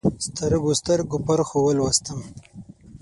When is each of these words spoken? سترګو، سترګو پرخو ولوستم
سترګو، 0.27 0.69
سترګو 0.81 1.17
پرخو 1.25 1.57
ولوستم 1.63 2.19